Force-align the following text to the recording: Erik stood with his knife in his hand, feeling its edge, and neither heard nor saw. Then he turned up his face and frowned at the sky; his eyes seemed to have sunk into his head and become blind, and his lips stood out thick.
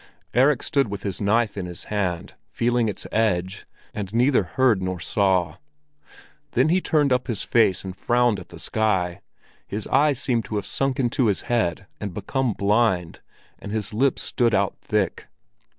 Erik 0.33 0.63
stood 0.63 0.87
with 0.87 1.03
his 1.03 1.21
knife 1.21 1.55
in 1.55 1.67
his 1.67 1.83
hand, 1.83 2.33
feeling 2.49 2.89
its 2.89 3.05
edge, 3.11 3.67
and 3.93 4.11
neither 4.15 4.41
heard 4.41 4.81
nor 4.81 4.99
saw. 4.99 5.57
Then 6.53 6.69
he 6.69 6.81
turned 6.81 7.13
up 7.13 7.27
his 7.27 7.43
face 7.43 7.83
and 7.83 7.95
frowned 7.95 8.39
at 8.39 8.49
the 8.49 8.57
sky; 8.57 9.21
his 9.67 9.85
eyes 9.85 10.17
seemed 10.19 10.45
to 10.45 10.55
have 10.55 10.65
sunk 10.65 10.99
into 10.99 11.27
his 11.27 11.41
head 11.41 11.85
and 11.99 12.15
become 12.15 12.53
blind, 12.53 13.19
and 13.59 13.71
his 13.71 13.93
lips 13.93 14.23
stood 14.23 14.55
out 14.55 14.75
thick. 14.81 15.27